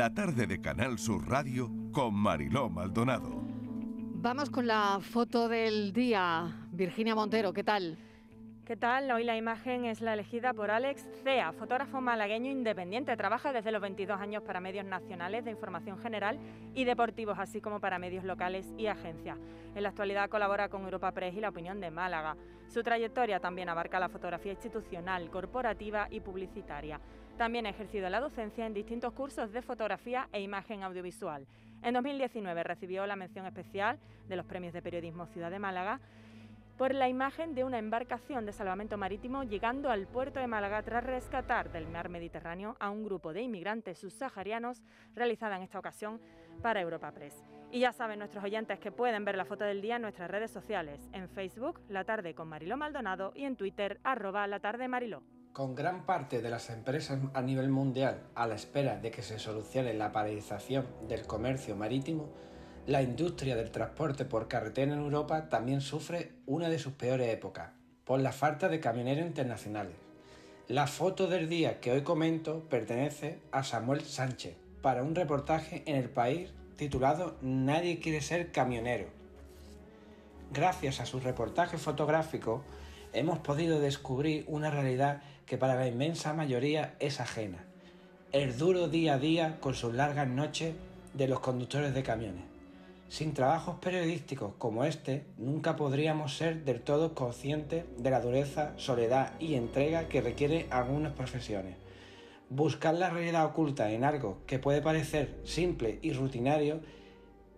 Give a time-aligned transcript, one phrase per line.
[0.00, 3.44] La tarde de Canal Sur Radio con Mariló Maldonado.
[4.14, 6.66] Vamos con la foto del día.
[6.72, 7.98] Virginia Montero, ¿qué tal?
[8.70, 9.10] ¿Qué tal?
[9.10, 13.16] Hoy la imagen es la elegida por Alex Cea, fotógrafo malagueño independiente.
[13.16, 16.38] Trabaja desde los 22 años para medios nacionales de información general
[16.72, 19.38] y deportivos, así como para medios locales y agencias.
[19.74, 22.36] En la actualidad colabora con Europa Press y La Opinión de Málaga.
[22.68, 27.00] Su trayectoria también abarca la fotografía institucional, corporativa y publicitaria.
[27.36, 31.44] También ha ejercido la docencia en distintos cursos de fotografía e imagen audiovisual.
[31.82, 33.98] En 2019 recibió la mención especial
[34.28, 35.98] de los Premios de Periodismo Ciudad de Málaga
[36.80, 41.04] por la imagen de una embarcación de salvamento marítimo llegando al puerto de Málaga tras
[41.04, 44.80] rescatar del mar Mediterráneo a un grupo de inmigrantes subsaharianos
[45.14, 46.22] realizada en esta ocasión
[46.62, 47.44] para Europa Press.
[47.70, 50.52] Y ya saben nuestros oyentes que pueden ver la foto del día en nuestras redes
[50.52, 55.22] sociales, en Facebook, La Tarde con Mariló Maldonado y en Twitter, arroba La Tarde Mariló.
[55.52, 59.38] Con gran parte de las empresas a nivel mundial a la espera de que se
[59.38, 62.32] solucione la paralización del comercio marítimo,
[62.86, 67.70] la industria del transporte por carretera en Europa también sufre una de sus peores épocas,
[68.04, 69.94] por la falta de camioneros internacionales.
[70.66, 75.96] La foto del día que hoy comento pertenece a Samuel Sánchez para un reportaje en
[75.96, 79.06] el país titulado Nadie quiere ser camionero.
[80.52, 82.64] Gracias a su reportaje fotográfico
[83.12, 87.64] hemos podido descubrir una realidad que para la inmensa mayoría es ajena.
[88.32, 90.74] El duro día a día con sus largas noches
[91.14, 92.49] de los conductores de camiones.
[93.10, 99.32] Sin trabajos periodísticos como este, nunca podríamos ser del todo conscientes de la dureza, soledad
[99.40, 101.76] y entrega que requiere algunas profesiones.
[102.50, 106.82] Buscar la realidad oculta en algo que puede parecer simple y rutinario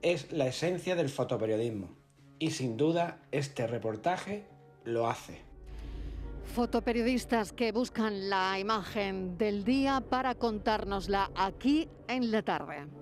[0.00, 1.90] es la esencia del fotoperiodismo.
[2.38, 4.46] Y sin duda, este reportaje
[4.84, 5.42] lo hace.
[6.54, 13.01] Fotoperiodistas que buscan la imagen del día para contárnosla aquí en la tarde.